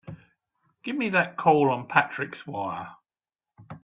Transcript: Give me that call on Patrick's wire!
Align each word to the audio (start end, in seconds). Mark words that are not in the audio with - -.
Give 0.81 0.95
me 0.95 1.09
that 1.11 1.37
call 1.37 1.69
on 1.69 1.87
Patrick's 1.87 2.47
wire! 2.47 2.95